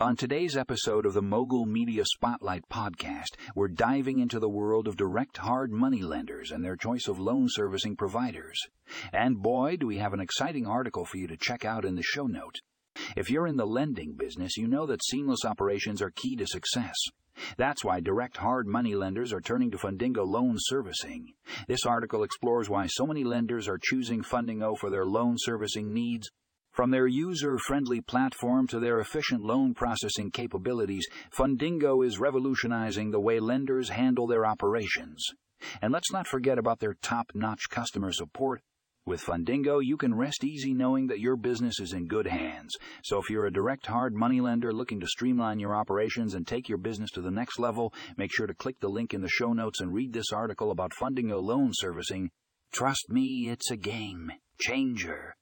[0.00, 4.96] On today's episode of the Mogul Media Spotlight podcast, we're diving into the world of
[4.96, 8.60] direct hard money lenders and their choice of loan servicing providers.
[9.12, 12.04] And boy, do we have an exciting article for you to check out in the
[12.04, 12.60] show note.
[13.16, 16.94] If you're in the lending business, you know that seamless operations are key to success.
[17.56, 21.34] That's why direct hard money lenders are turning to Fundingo Loan Servicing.
[21.66, 26.30] This article explores why so many lenders are choosing Fundingo for their loan servicing needs
[26.78, 33.40] from their user-friendly platform to their efficient loan processing capabilities, Fundingo is revolutionizing the way
[33.40, 35.20] lenders handle their operations.
[35.82, 38.60] And let's not forget about their top-notch customer support.
[39.04, 42.76] With Fundingo, you can rest easy knowing that your business is in good hands.
[43.02, 46.68] So if you're a direct hard money lender looking to streamline your operations and take
[46.68, 49.52] your business to the next level, make sure to click the link in the show
[49.52, 52.30] notes and read this article about Fundingo loan servicing.
[52.70, 55.34] Trust me, it's a game changer.